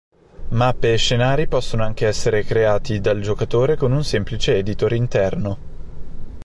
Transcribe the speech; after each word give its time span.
Mappe 0.49 0.93
e 0.93 0.97
scenari 0.97 1.47
possono 1.47 1.83
anche 1.83 2.07
essere 2.07 2.43
creati 2.43 2.99
dal 2.99 3.21
giocatore 3.21 3.77
con 3.77 3.91
un 3.91 4.03
semplice 4.03 4.57
editor 4.57 4.93
interno. 4.93 5.57